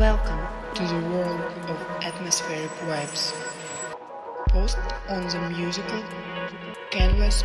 [0.00, 0.40] Welcome
[0.76, 3.34] to the world of atmospheric vibes.
[4.48, 4.78] Post
[5.10, 6.02] on the musical
[6.90, 7.44] canvas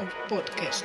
[0.00, 0.82] of podcast.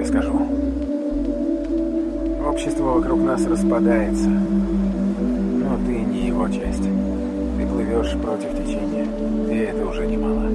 [0.00, 0.32] Тебе скажу.
[2.46, 4.28] Общество вокруг нас распадается.
[4.28, 6.82] Но ты не его часть.
[6.82, 9.06] Ты плывешь против течения.
[9.50, 10.50] И это уже немало.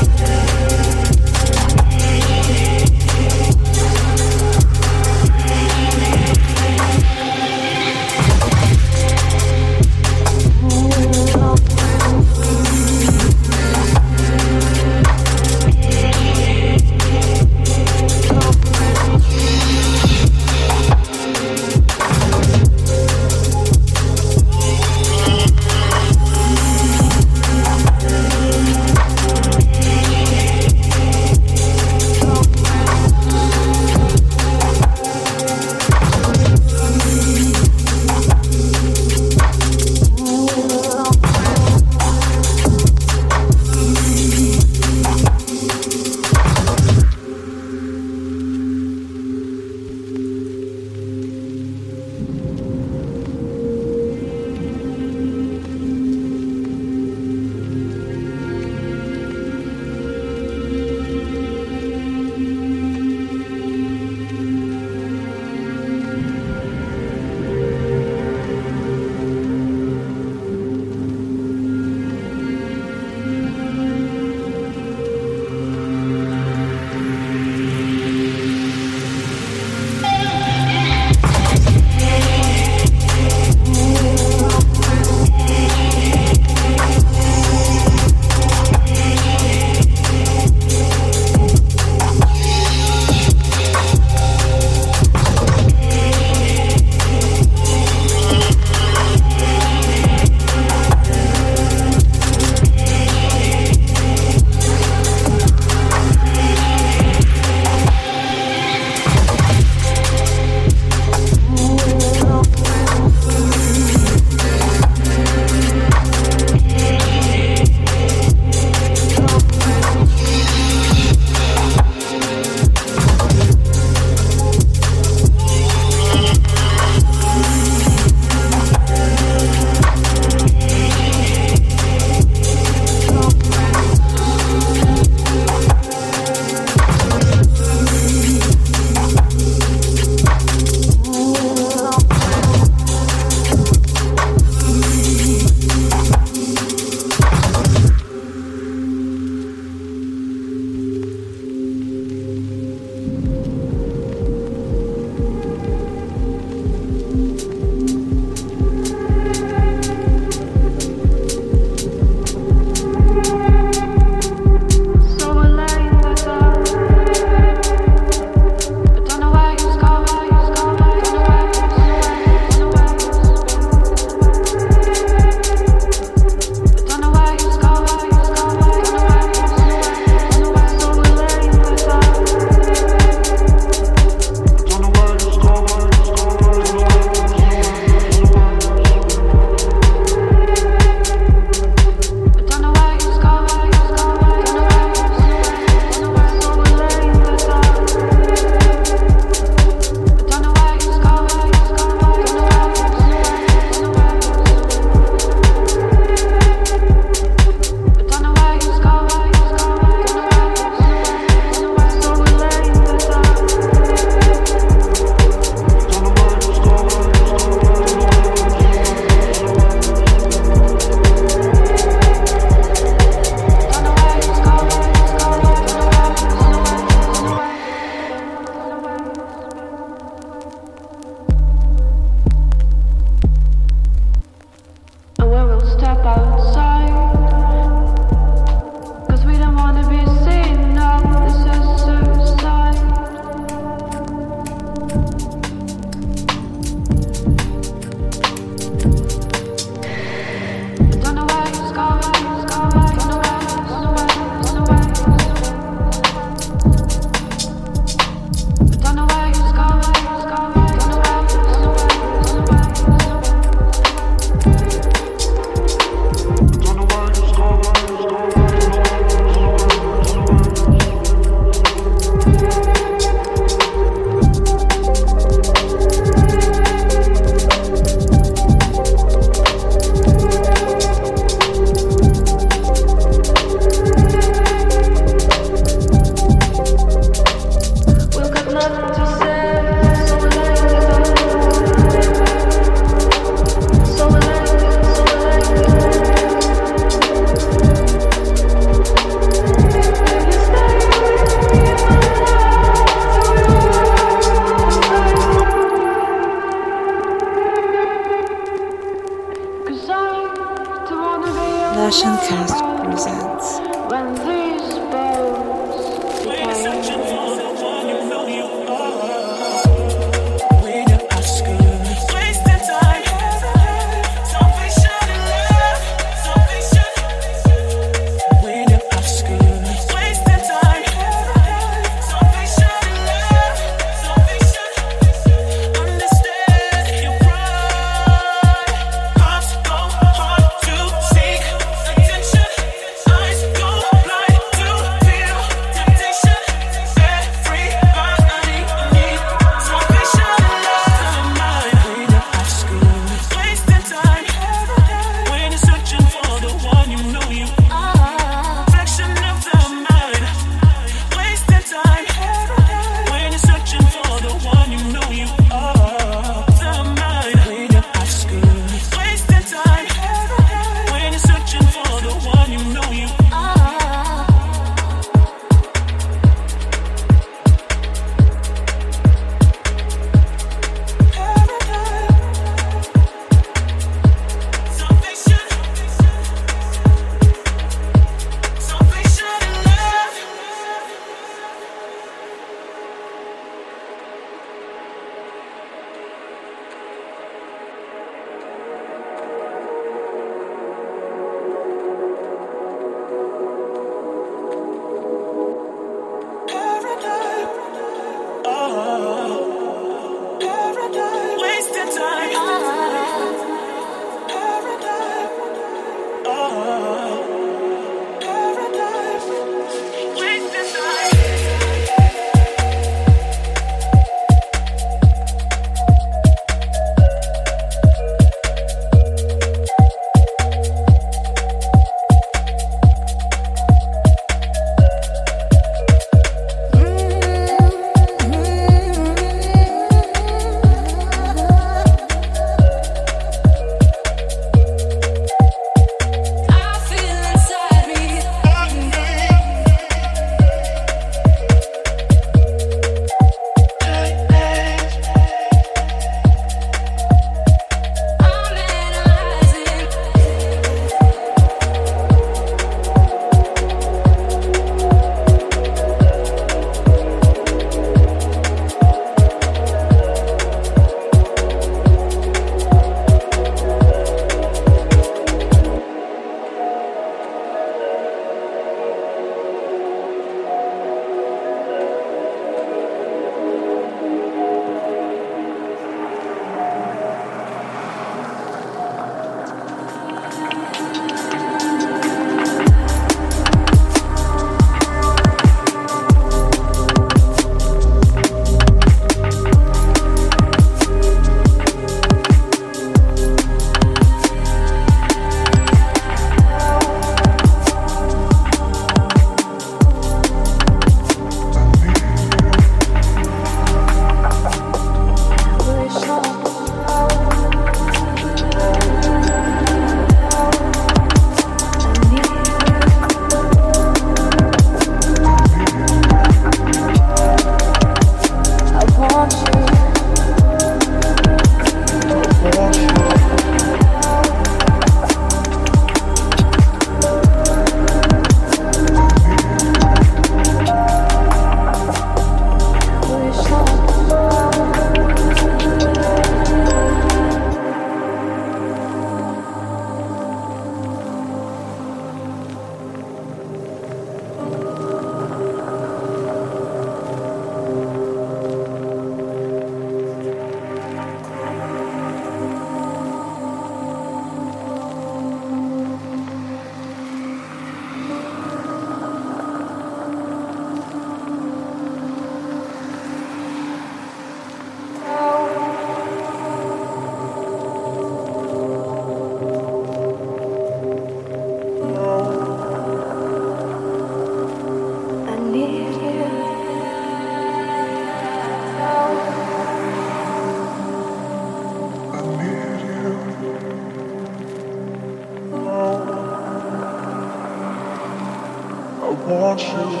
[599.51, 600.00] watching.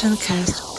[0.00, 0.69] Session Cast.